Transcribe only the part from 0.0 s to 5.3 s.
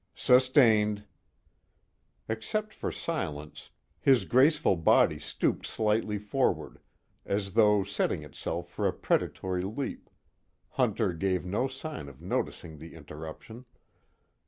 "Sustained." Except for silence, his graceful body